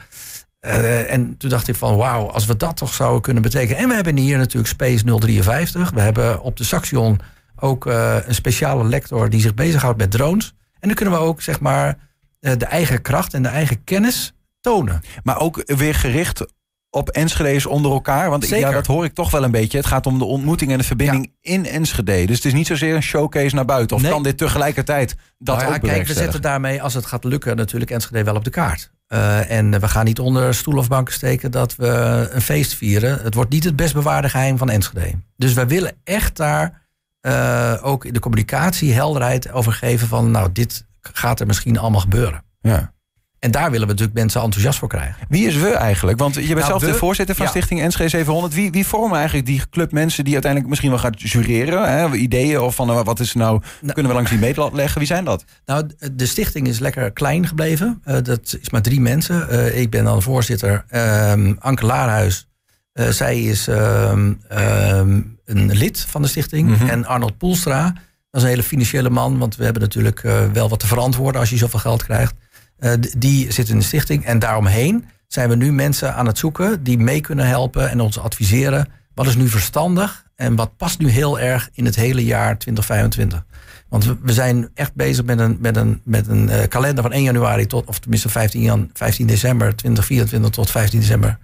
Uh, 0.67 1.11
en 1.11 1.37
toen 1.37 1.49
dacht 1.49 1.67
ik 1.67 1.75
van 1.75 1.95
wauw, 1.95 2.29
als 2.29 2.45
we 2.45 2.55
dat 2.55 2.77
toch 2.77 2.93
zouden 2.93 3.21
kunnen 3.21 3.43
betekenen. 3.43 3.81
En 3.81 3.87
we 3.87 3.95
hebben 3.95 4.17
hier 4.17 4.37
natuurlijk 4.37 4.67
Space 4.67 5.03
053. 5.19 5.91
We 5.91 6.01
hebben 6.01 6.41
op 6.41 6.57
de 6.57 6.63
Saxion 6.63 7.19
ook 7.55 7.85
uh, 7.85 8.17
een 8.25 8.35
speciale 8.35 8.83
lector 8.83 9.29
die 9.29 9.41
zich 9.41 9.53
bezighoudt 9.53 9.97
met 9.97 10.11
drones. 10.11 10.53
En 10.79 10.87
dan 10.87 10.93
kunnen 10.93 11.13
we 11.13 11.19
ook 11.19 11.41
zeg 11.41 11.59
maar 11.59 11.97
uh, 12.39 12.51
de 12.57 12.65
eigen 12.65 13.01
kracht 13.01 13.33
en 13.33 13.43
de 13.43 13.49
eigen 13.49 13.83
kennis 13.83 14.33
tonen. 14.61 15.01
Maar 15.23 15.39
ook 15.39 15.63
weer 15.65 15.95
gericht 15.95 16.45
op 16.89 17.09
Enschede's 17.09 17.65
onder 17.65 17.91
elkaar. 17.91 18.29
Want 18.29 18.45
Zeker. 18.45 18.67
ja, 18.67 18.73
dat 18.73 18.87
hoor 18.87 19.05
ik 19.05 19.13
toch 19.13 19.31
wel 19.31 19.43
een 19.43 19.51
beetje. 19.51 19.77
Het 19.77 19.87
gaat 19.87 20.05
om 20.05 20.19
de 20.19 20.25
ontmoeting 20.25 20.71
en 20.71 20.77
de 20.77 20.83
verbinding 20.83 21.31
ja. 21.41 21.53
in 21.53 21.65
Enschede. 21.65 22.25
Dus 22.25 22.35
het 22.35 22.45
is 22.45 22.53
niet 22.53 22.67
zozeer 22.67 22.95
een 22.95 23.03
showcase 23.03 23.55
naar 23.55 23.65
buiten. 23.65 23.95
Of 23.95 24.01
nee. 24.01 24.11
kan 24.11 24.23
dit 24.23 24.37
tegelijkertijd 24.37 25.15
dat 25.37 25.57
nou 25.57 25.69
ja, 25.69 25.75
ook 25.75 25.81
Kijk, 25.81 26.07
we 26.07 26.13
zetten 26.13 26.41
daarmee, 26.41 26.81
als 26.81 26.93
het 26.93 27.05
gaat 27.05 27.23
lukken, 27.23 27.55
natuurlijk 27.55 27.91
Enschede 27.91 28.23
wel 28.23 28.35
op 28.35 28.43
de 28.43 28.49
kaart. 28.49 28.91
Uh, 29.07 29.51
en 29.51 29.79
we 29.79 29.87
gaan 29.87 30.05
niet 30.05 30.19
onder 30.19 30.53
stoel 30.53 30.77
of 30.77 30.87
banken 30.87 31.13
steken 31.13 31.51
dat 31.51 31.75
we 31.75 31.87
een 32.31 32.41
feest 32.41 32.73
vieren. 32.73 33.19
Het 33.23 33.33
wordt 33.33 33.51
niet 33.51 33.63
het 33.63 33.75
best 33.75 33.93
bewaarde 33.93 34.29
geheim 34.29 34.57
van 34.57 34.69
Enschede. 34.69 35.13
Dus 35.37 35.53
wij 35.53 35.67
willen 35.67 35.93
echt 36.03 36.37
daar 36.37 36.81
uh, 37.21 37.73
ook 37.81 38.05
in 38.05 38.13
de 38.13 38.19
communicatie 38.19 38.93
helderheid 38.93 39.51
over 39.51 39.73
geven 39.73 40.07
van... 40.07 40.31
nou, 40.31 40.49
dit 40.51 40.85
gaat 41.01 41.39
er 41.39 41.47
misschien 41.47 41.77
allemaal 41.77 41.99
gebeuren. 41.99 42.43
Ja. 42.61 42.93
En 43.41 43.51
daar 43.51 43.71
willen 43.71 43.87
we 43.87 43.93
natuurlijk 43.93 44.19
mensen 44.19 44.41
enthousiast 44.41 44.79
voor 44.79 44.87
krijgen. 44.87 45.25
Wie 45.29 45.47
is 45.47 45.55
we 45.55 45.69
eigenlijk? 45.69 46.17
Want 46.19 46.35
je 46.35 46.41
bent 46.41 46.55
nou, 46.55 46.65
zelf 46.65 46.81
de 46.81 46.93
voorzitter 46.93 47.35
van 47.35 47.45
ja. 47.45 47.51
Stichting 47.51 47.87
NSG 47.87 48.09
700. 48.09 48.53
Wie, 48.53 48.71
wie 48.71 48.85
vormen 48.85 49.17
eigenlijk 49.17 49.45
die 49.45 49.61
club 49.69 49.91
mensen 49.91 50.23
die 50.23 50.33
uiteindelijk 50.33 50.69
misschien 50.69 50.91
wel 50.91 50.99
gaat 50.99 51.21
jureren? 51.21 51.91
Hè? 51.91 52.15
Ideeën 52.15 52.59
of 52.59 52.75
van 52.75 52.89
uh, 52.89 53.03
wat 53.03 53.19
is 53.19 53.33
nou, 53.33 53.61
nou, 53.81 53.93
kunnen 53.93 54.11
we 54.11 54.17
langs 54.17 54.29
die 54.29 54.39
meetlat 54.39 54.73
leggen? 54.73 54.97
Wie 54.97 55.07
zijn 55.07 55.25
dat? 55.25 55.45
Nou, 55.65 55.89
de 56.11 56.25
stichting 56.25 56.67
is 56.67 56.79
lekker 56.79 57.11
klein 57.11 57.47
gebleven. 57.47 58.01
Uh, 58.05 58.17
dat 58.23 58.57
is 58.61 58.69
maar 58.69 58.81
drie 58.81 59.01
mensen. 59.01 59.47
Uh, 59.51 59.79
ik 59.79 59.89
ben 59.89 60.03
dan 60.03 60.21
voorzitter. 60.21 60.85
Um, 61.31 61.55
Anke 61.59 61.85
Laarhuis. 61.85 62.47
Zij 62.93 63.41
is 63.41 63.67
um, 63.67 64.41
um, 64.51 65.39
een 65.45 65.71
lid 65.71 66.05
van 66.09 66.21
de 66.21 66.27
stichting. 66.27 66.67
Mhm. 66.69 66.73
Mm 66.73 66.79
-hmm. 66.79 66.89
En 66.89 67.05
Arnold 67.05 67.37
Poelstra. 67.37 67.83
Dat 68.29 68.41
is 68.41 68.43
een 68.43 68.53
hele 68.53 68.63
financiële 68.63 69.09
man. 69.09 69.37
Want 69.37 69.55
we 69.55 69.63
hebben 69.63 69.81
natuurlijk 69.81 70.21
wel 70.53 70.69
wat 70.69 70.79
te 70.79 70.87
verantwoorden 70.87 71.41
als 71.41 71.49
je 71.49 71.57
zoveel 71.57 71.79
geld 71.79 72.03
krijgt. 72.03 72.33
Uh, 72.81 72.93
die 73.17 73.51
zit 73.51 73.69
in 73.69 73.77
de 73.79 73.85
stichting. 73.85 74.25
En 74.25 74.39
daaromheen 74.39 75.05
zijn 75.27 75.49
we 75.49 75.55
nu 75.55 75.71
mensen 75.71 76.15
aan 76.15 76.25
het 76.25 76.37
zoeken 76.37 76.83
die 76.83 76.97
mee 76.97 77.21
kunnen 77.21 77.47
helpen 77.47 77.89
en 77.89 77.99
ons 77.99 78.19
adviseren. 78.19 78.87
Wat 79.13 79.27
is 79.27 79.35
nu 79.35 79.47
verstandig 79.47 80.25
en 80.35 80.55
wat 80.55 80.77
past 80.77 80.99
nu 80.99 81.09
heel 81.09 81.39
erg 81.39 81.69
in 81.73 81.85
het 81.85 81.95
hele 81.95 82.25
jaar 82.25 82.57
2025? 82.57 83.45
Want 83.89 84.05
we, 84.21 84.33
zijn 84.33 84.69
echt 84.73 84.93
bezig 84.93 85.25
met 85.25 85.39
een, 85.39 85.57
met 85.59 85.77
een, 85.77 86.01
met 86.03 86.27
een 86.27 86.49
uh, 86.49 86.59
kalender 86.67 87.03
van 87.03 87.11
1 87.11 87.23
januari 87.23 87.65
tot, 87.65 87.85
of 87.85 87.99
tenminste 87.99 88.29
15, 88.29 88.61
jan, 88.61 88.89
15 88.93 89.27
december 89.27 89.75
2024 89.75 90.49
tot 90.49 90.71
15 90.71 90.99
december 90.99 91.37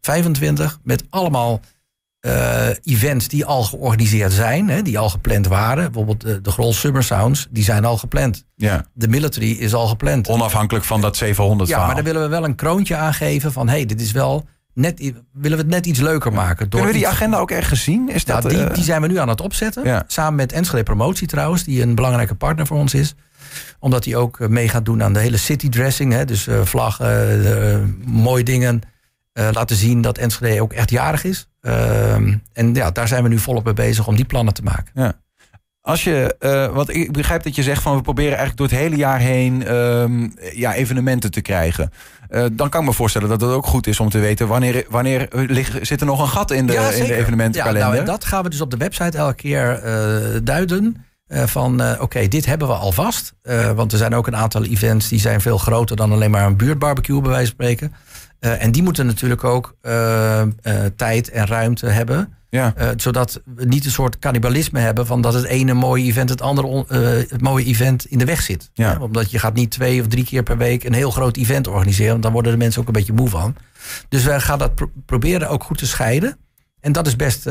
25. 0.00 0.78
Met 0.82 1.04
allemaal 1.10 1.60
uh, 2.26 2.68
events 2.82 3.28
die 3.28 3.44
al 3.44 3.62
georganiseerd 3.62 4.32
zijn, 4.32 4.68
hè, 4.68 4.82
die 4.82 4.98
al 4.98 5.08
gepland 5.08 5.46
waren. 5.46 5.84
Bijvoorbeeld 5.84 6.20
de, 6.20 6.40
de 6.40 6.50
Grol 6.50 6.72
Summer 6.72 7.04
Sounds, 7.04 7.48
die 7.50 7.64
zijn 7.64 7.84
al 7.84 7.96
gepland. 7.98 8.44
Ja. 8.56 8.86
De 8.92 9.08
military 9.08 9.50
is 9.50 9.74
al 9.74 9.86
gepland. 9.86 10.28
Onafhankelijk 10.28 10.84
van 10.84 11.00
dat 11.00 11.16
700 11.16 11.70
Ja, 11.70 11.86
maar 11.86 11.94
daar 11.94 12.04
willen 12.04 12.22
we 12.22 12.28
wel 12.28 12.44
een 12.44 12.54
kroontje 12.54 12.96
aangeven 12.96 13.52
van... 13.52 13.68
hé, 13.68 13.74
hey, 13.74 13.86
dit 13.86 14.00
is 14.00 14.12
wel 14.12 14.48
net, 14.74 15.12
willen 15.32 15.56
we 15.56 15.62
het 15.62 15.72
net 15.72 15.86
iets 15.86 16.00
leuker 16.00 16.32
maken. 16.32 16.70
Door 16.70 16.80
Kunnen 16.80 16.92
we 16.92 16.98
die 16.98 17.08
agenda 17.08 17.38
ook 17.38 17.50
ergens 17.50 17.82
zien? 17.82 18.08
Is 18.08 18.24
dat, 18.24 18.42
die, 18.42 18.58
uh... 18.58 18.74
die 18.74 18.84
zijn 18.84 19.02
we 19.02 19.08
nu 19.08 19.18
aan 19.18 19.28
het 19.28 19.40
opzetten. 19.40 19.84
Ja. 19.84 20.04
Samen 20.06 20.34
met 20.34 20.52
Enschede 20.52 20.82
Promotie 20.82 21.26
trouwens, 21.26 21.64
die 21.64 21.82
een 21.82 21.94
belangrijke 21.94 22.34
partner 22.34 22.66
voor 22.66 22.78
ons 22.78 22.94
is. 22.94 23.14
Omdat 23.78 24.04
hij 24.04 24.16
ook 24.16 24.48
mee 24.48 24.68
gaat 24.68 24.84
doen 24.84 25.02
aan 25.02 25.12
de 25.12 25.20
hele 25.20 25.36
city 25.36 25.68
dressing. 25.68 26.12
Hè, 26.12 26.24
dus 26.24 26.46
uh, 26.46 26.60
vlaggen, 26.64 28.02
mooie 28.06 28.44
dingen. 28.44 28.80
laten 29.32 29.76
zien 29.76 30.00
dat 30.00 30.18
Enschede 30.18 30.62
ook 30.62 30.72
echt 30.72 30.90
jarig 30.90 31.24
is. 31.24 31.46
Ehm, 31.62 32.34
en 32.52 32.74
ja, 32.74 32.90
daar 32.90 33.08
zijn 33.08 33.22
we 33.22 33.28
nu 33.28 33.38
volop 33.38 33.64
mee 33.64 33.74
bezig 33.74 34.06
om 34.06 34.16
die 34.16 34.24
plannen 34.24 34.54
te 34.54 34.62
maken. 34.62 34.90
Ja. 34.94 35.20
Als 35.80 36.04
je, 36.04 36.36
uh, 36.40 36.74
want 36.74 36.94
ik 36.94 37.12
begrijp 37.12 37.42
dat 37.42 37.54
je 37.54 37.62
zegt 37.62 37.82
van 37.82 37.96
we 37.96 38.02
proberen 38.02 38.38
eigenlijk 38.38 38.58
door 38.58 38.68
het 38.68 38.76
hele 38.76 38.96
jaar 38.96 39.18
heen 39.18 39.74
um, 39.74 40.34
ja, 40.52 40.74
evenementen 40.74 41.30
te 41.30 41.40
krijgen. 41.40 41.92
Uh, 42.30 42.44
dan 42.52 42.68
kan 42.68 42.80
ik 42.80 42.86
me 42.86 42.92
voorstellen 42.92 43.28
dat 43.28 43.40
het 43.40 43.50
ook 43.50 43.66
goed 43.66 43.86
is 43.86 44.00
om 44.00 44.10
te 44.10 44.18
weten 44.18 44.48
wanneer, 44.48 44.84
wanneer 44.88 45.28
ligt, 45.30 45.86
zit 45.86 46.00
er 46.00 46.06
nog 46.06 46.20
een 46.20 46.28
gat 46.28 46.50
in 46.50 46.66
de, 46.66 46.72
ja, 46.72 46.90
in 46.90 47.04
de 47.04 47.14
evenementenkalender. 47.14 47.88
Ja, 47.88 47.94
nou, 47.94 48.04
dat 48.04 48.24
gaan 48.24 48.42
we 48.42 48.50
dus 48.50 48.60
op 48.60 48.70
de 48.70 48.76
website 48.76 49.18
elke 49.18 49.34
keer 49.34 49.84
uh, 49.84 50.40
duiden. 50.42 51.04
van 51.28 51.80
oké, 51.80 52.02
okay, 52.02 52.28
dit 52.28 52.46
hebben 52.46 52.68
we 52.68 52.74
alvast. 52.74 53.34
want 53.74 53.92
er 53.92 53.98
zijn 53.98 54.14
ook 54.14 54.26
een 54.26 54.36
aantal 54.36 54.64
events 54.64 55.08
die 55.08 55.20
zijn 55.20 55.40
veel 55.40 55.58
groter 55.58 55.96
dan 55.96 56.12
alleen 56.12 56.30
maar 56.30 56.46
een 56.46 56.56
buurtbarbecue, 56.56 57.20
bij 57.20 57.30
wijze 57.30 57.52
van 57.56 57.64
spreken. 57.64 57.94
Uh, 58.44 58.62
en 58.62 58.72
die 58.72 58.82
moeten 58.82 59.06
natuurlijk 59.06 59.44
ook 59.44 59.76
uh, 59.82 60.42
uh, 60.62 60.84
tijd 60.96 61.30
en 61.30 61.46
ruimte 61.46 61.86
hebben. 61.86 62.36
Ja. 62.48 62.74
zodat 62.96 63.40
we 63.54 63.64
niet 63.64 63.84
een 63.84 63.90
soort 63.90 64.18
cannibalisme 64.18 64.80
hebben 64.80 65.06
van 65.06 65.20
dat 65.20 65.34
het 65.34 65.44
ene 65.44 65.74
mooie 65.74 66.04
event 66.04 66.28
het 66.28 66.40
andere 66.40 66.84
het 67.28 67.40
mooie 67.40 67.64
event 67.64 68.04
in 68.04 68.18
de 68.18 68.24
weg 68.24 68.42
zit. 68.42 68.70
Ja. 68.72 68.98
Omdat 69.00 69.30
je 69.30 69.38
gaat 69.38 69.54
niet 69.54 69.70
twee 69.70 70.00
of 70.00 70.06
drie 70.06 70.24
keer 70.24 70.42
per 70.42 70.56
week 70.56 70.84
een 70.84 70.92
heel 70.92 71.10
groot 71.10 71.36
event 71.36 71.66
organiseren. 71.66 72.10
Want 72.10 72.22
dan 72.22 72.32
worden 72.32 72.52
de 72.52 72.58
mensen 72.58 72.80
ook 72.80 72.86
een 72.86 72.92
beetje 72.92 73.12
moe 73.12 73.28
van. 73.28 73.56
Dus 74.08 74.24
wij 74.24 74.40
gaan 74.40 74.58
dat 74.58 74.74
pro 74.74 74.90
proberen 75.06 75.48
ook 75.48 75.64
goed 75.64 75.78
te 75.78 75.86
scheiden. 75.86 76.36
En 76.80 76.92
dat 76.92 77.06
is 77.06 77.16
best 77.16 77.48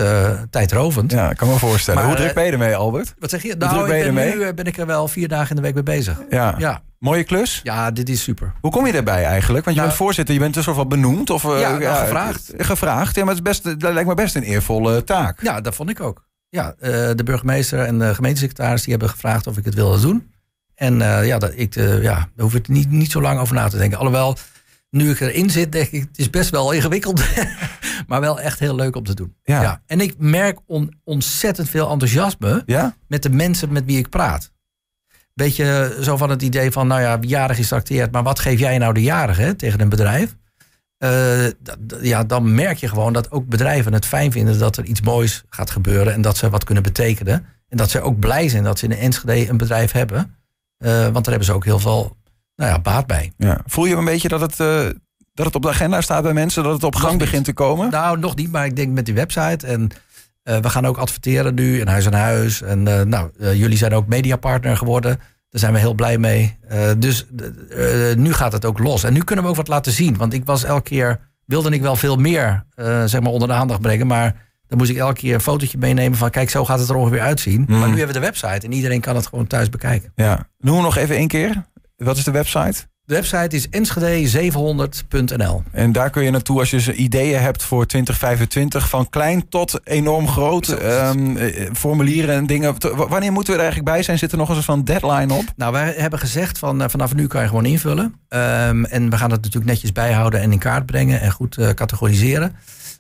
tijdrovend. 0.50 1.12
Ja, 1.12 1.30
ik 1.30 1.38
kan 1.38 1.48
me 1.48 1.58
voorstellen. 1.58 2.00
Maar, 2.00 2.10
Hoe 2.10 2.20
druk 2.20 2.34
ben 2.34 2.46
je 2.46 2.52
ermee, 2.52 2.76
Albert? 2.76 3.14
Wat 3.20 3.30
zeg 3.30 3.42
je? 3.42 3.50
Hoe 3.50 3.58
nou, 3.58 3.74
druk 3.74 3.88
ben 3.88 3.98
je 3.98 4.04
ik 4.04 4.14
ben 4.14 4.24
ermee? 4.24 4.46
nu 4.46 4.54
ben 4.54 4.66
ik 4.66 4.78
er 4.78 4.86
wel 4.86 5.08
vier 5.08 5.28
dagen 5.28 5.50
in 5.50 5.56
de 5.56 5.62
week 5.62 5.74
mee 5.74 5.84
bezig. 5.84 6.22
Ja. 6.30 6.56
ja. 6.58 6.82
Mooie 7.02 7.24
klus? 7.24 7.60
Ja, 7.64 7.92
dit 7.92 8.10
is 8.10 8.24
super. 8.24 8.54
Hoe 8.62 8.72
kom 8.72 8.86
je 8.86 8.92
daarbij 8.92 9.24
eigenlijk? 9.26 9.66
Want 9.66 9.76
je 9.76 9.82
Nou- 9.82 9.88
bent 9.88 9.94
voorzitter, 10.04 10.34
je 10.34 10.40
bent 10.40 10.54
dus 10.54 10.66
wel 10.66 10.88
benoemd? 10.88 11.30
Of, 11.30 11.44
Ja, 11.44 11.78
nou, 11.78 11.84
gevraagd. 11.84 12.54
uh, 12.54 12.66
Gevraagd, 12.66 13.16
ja, 13.16 13.24
maar 13.26 13.36
het 13.36 13.48
is 13.48 13.62
best, 13.62 13.80
dat 13.80 13.94
lijkt 13.94 14.10
me 14.10 14.16
best 14.16 14.36
een 14.36 14.44
eervolle 14.44 15.04
taak. 15.04 15.42
Ja, 15.42 15.62
dat 15.62 15.76
vond 15.76 15.90
ik 15.90 16.00
ook. 16.00 16.28
Ja, 16.50 16.76
uh, 16.80 16.90
de 17.16 17.24
burgemeester 17.24 17.80
en 17.80 18.00
de 18.00 18.16
gemeentesecretaris 18.16 18.82
die 18.82 18.92
hebben 18.92 19.10
gevraagd 19.10 19.48
of 19.48 19.58
ik 19.58 19.66
het 19.66 19.74
wilde 19.74 20.00
doen. 20.02 20.32
En 20.76 21.00
uh, 21.00 21.26
ja, 21.28 21.38
dat, 21.38 21.52
ik, 21.56 21.76
uh, 21.76 22.02
ja, 22.04 22.14
daar 22.16 22.30
hoef 22.36 22.56
ik 22.56 22.68
niet, 22.68 22.92
niet 22.92 23.12
zo 23.12 23.22
lang 23.22 23.40
over 23.40 23.56
na 23.56 23.68
te 23.68 23.78
denken. 23.78 23.98
Alhoewel, 23.98 24.38
nu 24.90 25.10
ik 25.10 25.20
erin 25.20 25.50
zit, 25.50 25.72
denk 25.72 25.88
ik, 25.90 26.02
het 26.02 26.18
is 26.18 26.30
best 26.30 26.50
wel 26.50 26.72
ingewikkeld. 26.72 27.22
maar 28.08 28.22
wel 28.22 28.40
echt 28.40 28.60
heel 28.60 28.76
leuk 28.76 28.96
om 28.96 29.04
te 29.04 29.14
doen. 29.16 29.36
Ja. 29.44 29.82
En 29.86 30.00
ik 30.02 30.14
merk 30.18 30.60
on, 30.66 30.94
ontzettend 31.04 31.70
veel 31.70 31.90
enthousiasme 31.90 32.64
Ja? 32.66 32.96
met 33.08 33.24
de 33.24 33.30
mensen 33.30 33.72
met 33.72 33.86
wie 33.86 33.98
ik 33.98 34.10
praat. 34.10 34.52
Beetje 35.42 35.98
zo 36.02 36.18
van 36.18 36.30
het 36.30 36.42
idee 36.42 36.72
van, 36.72 36.88
nou 36.88 37.02
ja, 37.02 37.18
jarig 37.22 37.60
is 37.60 37.68
trakteerd, 37.68 38.12
maar 38.12 38.24
wat 38.24 38.40
geef 38.40 38.60
jij 38.60 38.78
nou 38.78 38.94
de 38.94 39.02
jarige 39.02 39.42
hè, 39.42 39.54
tegen 39.54 39.82
een 39.82 39.90
bedrijf? 39.90 40.36
Uh, 41.04 41.48
ja, 42.02 42.24
dan 42.24 42.56
merk 42.56 42.78
je 42.78 42.88
gewoon 42.88 43.14
dat 43.14 43.32
ook 43.32 43.48
bedrijven 43.48 43.94
het 43.94 44.06
fijn 44.06 44.32
vinden 44.32 44.60
dat 44.60 44.78
er 44.78 44.86
iets 44.86 45.02
moois 45.02 45.44
gaat 45.50 45.72
gebeuren 45.72 46.14
en 46.14 46.22
dat 46.22 46.38
ze 46.38 46.50
wat 46.50 46.64
kunnen 46.64 46.84
betekenen. 46.84 47.46
En 47.70 47.78
dat 47.78 47.90
ze 47.90 48.02
ook 48.02 48.20
blij 48.20 48.50
zijn 48.50 48.64
dat 48.64 48.80
ze 48.80 48.86
in 48.86 48.92
Enschede 48.92 49.50
een 49.50 49.58
bedrijf 49.58 49.92
hebben. 49.92 50.36
Uh, 50.78 50.92
want 51.02 51.14
daar 51.14 51.24
hebben 51.24 51.46
ze 51.46 51.54
ook 51.54 51.66
heel 51.66 51.80
veel 51.80 52.18
nou 52.56 52.72
ja, 52.72 52.80
baat 52.80 53.08
bij. 53.08 53.34
Ja. 53.38 53.62
Voel 53.66 53.86
je 53.86 53.96
een 53.96 54.06
beetje 54.06 54.28
dat 54.28 54.42
het, 54.42 54.60
uh, 54.60 54.84
dat 55.34 55.46
het 55.46 55.56
op 55.56 55.62
de 55.62 55.70
agenda 55.70 56.02
staat 56.02 56.24
bij 56.24 56.34
mensen, 56.34 56.64
dat 56.64 56.74
het 56.74 56.84
op 56.84 56.96
gang 56.96 57.20
begint 57.20 57.46
te 57.46 57.54
komen? 57.54 57.92
Nou, 57.92 58.20
nog 58.20 58.36
niet, 58.36 58.52
maar 58.52 58.66
ik 58.66 58.76
denk 58.76 58.92
met 58.92 59.06
die 59.06 59.16
website 59.16 59.68
en 59.68 59.90
uh, 60.44 60.58
we 60.58 60.70
gaan 60.70 60.86
ook 60.86 60.98
adverteren 60.98 61.54
nu 61.54 61.80
in 61.80 61.88
huis 61.88 62.06
aan 62.06 62.14
huis. 62.14 62.62
En 62.62 62.88
uh, 62.88 63.02
nou, 63.02 63.30
uh, 63.40 63.54
jullie 63.54 63.78
zijn 63.78 63.94
ook 63.94 64.08
mediapartner 64.08 64.78
geworden. 64.78 65.18
Daar 65.50 65.62
zijn 65.62 65.74
we 65.74 65.80
heel 65.80 65.94
blij 65.94 66.18
mee. 66.18 66.58
dus 66.98 67.28
nu 68.16 68.34
gaat 68.34 68.52
het 68.52 68.66
ook 68.66 68.80
los. 68.80 69.04
En 69.04 69.14
nu 69.14 69.24
kunnen 69.24 69.46
we 69.46 69.52
ook 69.52 69.58
wat 69.58 69.68
laten 69.68 69.92
zien. 69.92 70.18
Want 70.18 70.34
ik 70.34 70.46
was 70.46 70.64
elke 70.64 70.82
keer, 70.82 71.20
wilde 71.46 71.70
ik 71.70 71.82
wel 71.82 71.96
veel 71.96 72.16
meer 72.16 72.66
zeg 73.06 73.22
maar 73.22 73.32
onder 73.32 73.48
de 73.48 73.54
aandacht 73.54 73.82
brengen. 73.82 74.08
Maar 74.08 74.36
dan 74.68 74.78
moest 74.78 74.90
ik 74.90 74.98
elke 74.98 75.14
keer 75.14 75.34
een 75.34 75.42
fotootje 75.42 75.78
meenemen 75.78 76.18
van 76.18 76.30
kijk, 76.30 76.50
zo 76.50 76.66
gaat 76.66 76.80
het 76.80 76.90
er 76.90 76.96
ongeveer 76.96 77.22
uitzien. 77.22 77.66
Mm. 77.68 77.80
Maar 77.80 77.90
nu 77.90 77.98
hebben 77.98 78.08
we 78.16 78.20
de 78.22 78.26
website 78.26 78.66
en 78.66 78.72
iedereen 78.72 79.02
kan 79.02 79.16
het 79.16 79.28
gewoon 79.28 79.48
thuis 79.48 79.70
bekijken. 79.70 80.12
Ja. 80.16 80.48
Noem 80.58 80.82
nog 80.82 80.98
even 80.98 81.16
één 81.16 81.28
keer. 81.28 81.64
Wat 81.98 82.18
is 82.18 82.24
de 82.24 82.32
website? 82.32 82.88
De 83.12 83.18
website 83.18 83.56
is 83.56 83.68
enschede700.nl. 83.68 85.64
En 85.72 85.92
daar 85.92 86.10
kun 86.10 86.24
je 86.24 86.32
naartoe 86.32 86.60
als 86.60 86.70
je 86.70 86.94
ideeën 86.94 87.42
hebt 87.42 87.64
voor 87.64 87.86
2025. 87.86 88.90
Van 88.90 89.10
klein 89.10 89.50
tot 89.50 89.80
enorm 89.84 90.28
groot. 90.28 90.84
Um, 90.84 91.38
formulieren 91.74 92.36
en 92.36 92.46
dingen. 92.46 92.76
Wanneer 92.96 93.32
moeten 93.32 93.54
we 93.54 93.60
er 93.60 93.66
eigenlijk 93.66 93.94
bij 93.94 94.04
zijn? 94.04 94.18
Zit 94.18 94.32
er 94.32 94.38
nog 94.38 94.50
eens 94.50 94.66
van 94.66 94.84
deadline 94.84 95.34
op? 95.34 95.44
Nou, 95.56 95.72
wij 95.72 95.94
hebben 95.98 96.20
gezegd 96.20 96.58
van 96.58 96.90
vanaf 96.90 97.16
nu 97.16 97.28
kan 97.28 97.42
je 97.42 97.48
gewoon 97.48 97.66
invullen. 97.66 98.04
Um, 98.30 98.86
en 98.86 99.10
we 99.10 99.18
gaan 99.18 99.32
het 99.32 99.42
natuurlijk 99.42 99.72
netjes 99.72 99.92
bijhouden 99.92 100.42
en 100.42 100.52
in 100.52 100.60
kaart 100.60 100.86
brengen. 100.86 101.22
En 101.22 101.32
goed 101.32 101.58
uh, 101.58 101.70
categoriseren. 101.70 102.56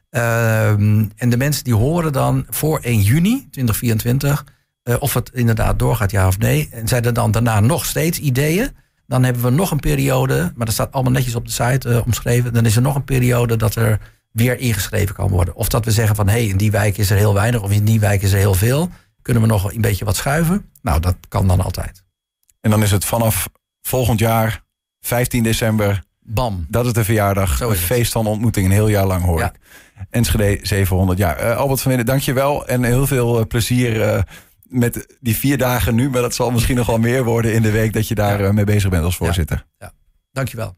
Um, 0.09 1.11
en 1.15 1.29
de 1.29 1.37
mensen 1.37 1.63
die 1.63 1.75
horen 1.75 2.13
dan 2.13 2.45
voor 2.49 2.79
1 2.79 3.01
juni 3.01 3.47
2024... 3.51 4.45
Uh, 4.83 4.95
of 4.99 5.13
het 5.13 5.29
inderdaad 5.33 5.79
doorgaat, 5.79 6.11
ja 6.11 6.27
of 6.27 6.37
nee. 6.37 6.69
En 6.71 6.87
zijn 6.87 7.05
er 7.05 7.13
dan 7.13 7.31
daarna 7.31 7.59
nog 7.59 7.85
steeds 7.85 8.19
ideeën... 8.19 8.69
Dan 9.11 9.23
hebben 9.23 9.43
we 9.43 9.49
nog 9.49 9.71
een 9.71 9.79
periode, 9.79 10.51
maar 10.55 10.65
dat 10.65 10.73
staat 10.73 10.91
allemaal 10.91 11.11
netjes 11.11 11.35
op 11.35 11.45
de 11.45 11.51
site 11.51 11.89
uh, 11.89 12.05
omschreven. 12.05 12.53
Dan 12.53 12.65
is 12.65 12.75
er 12.75 12.81
nog 12.81 12.95
een 12.95 13.03
periode 13.03 13.55
dat 13.55 13.75
er 13.75 13.99
weer 14.31 14.59
ingeschreven 14.59 15.15
kan 15.15 15.29
worden. 15.29 15.55
Of 15.55 15.69
dat 15.69 15.85
we 15.85 15.91
zeggen 15.91 16.15
van 16.15 16.27
hé, 16.27 16.33
hey, 16.33 16.45
in 16.45 16.57
die 16.57 16.71
wijk 16.71 16.97
is 16.97 17.09
er 17.09 17.17
heel 17.17 17.33
weinig 17.33 17.61
of 17.61 17.71
in 17.71 17.85
die 17.85 17.99
wijk 17.99 18.21
is 18.21 18.31
er 18.31 18.37
heel 18.37 18.53
veel. 18.53 18.89
Kunnen 19.21 19.41
we 19.43 19.47
nog 19.49 19.73
een 19.73 19.81
beetje 19.81 20.05
wat 20.05 20.15
schuiven? 20.15 20.65
Nou, 20.81 20.99
dat 20.99 21.15
kan 21.27 21.47
dan 21.47 21.61
altijd. 21.61 22.03
En 22.61 22.69
dan 22.69 22.83
is 22.83 22.91
het 22.91 23.05
vanaf 23.05 23.49
volgend 23.81 24.19
jaar, 24.19 24.63
15 24.99 25.43
december. 25.43 26.03
Bam. 26.19 26.65
Dat 26.69 26.85
is 26.85 26.93
de 26.93 27.03
verjaardag, 27.03 27.57
Zo 27.57 27.67
een 27.67 27.75
is 27.75 27.79
feest 27.81 28.11
van 28.11 28.27
ontmoeting, 28.27 28.65
een 28.65 28.71
heel 28.71 28.87
jaar 28.87 29.05
lang 29.07 29.23
hoor 29.23 29.39
Ja. 29.39 29.45
ik. 29.53 29.59
Enschede 30.09 30.59
700 30.61 31.19
jaar. 31.19 31.43
Uh, 31.43 31.57
Albert 31.57 31.81
van 31.81 31.87
Winnen, 31.87 32.05
dank 32.05 32.21
je 32.21 32.33
wel. 32.33 32.67
En 32.67 32.83
heel 32.83 33.07
veel 33.07 33.39
uh, 33.39 33.45
plezier 33.45 33.95
uh, 34.15 34.21
met 34.71 35.17
die 35.19 35.35
vier 35.35 35.57
dagen 35.57 35.95
nu. 35.95 36.09
Maar 36.09 36.21
dat 36.21 36.33
zal 36.35 36.51
misschien 36.51 36.75
nog 36.75 36.87
wel 36.87 36.97
meer 36.99 37.23
worden 37.23 37.53
in 37.53 37.61
de 37.61 37.71
week 37.71 37.93
dat 37.93 38.07
je 38.07 38.15
daar 38.15 38.39
Ja. 38.41 38.47
uh, 38.47 38.53
mee 38.53 38.63
bezig 38.65 38.89
bent 38.89 39.03
als 39.03 39.17
voorzitter. 39.17 39.65
Dankjewel. 40.31 40.77